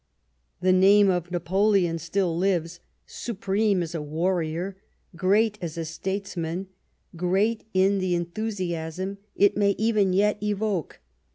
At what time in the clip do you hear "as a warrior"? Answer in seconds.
3.83-4.75